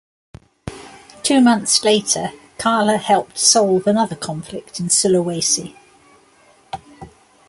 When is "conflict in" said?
4.15-4.87